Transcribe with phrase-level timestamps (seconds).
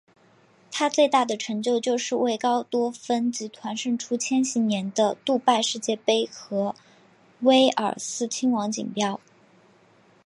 [0.71, 6.73] 它最大的成就就是为高多芬集团胜出千禧年的杜拜世界杯和
[7.41, 9.21] 威尔斯亲王锦标。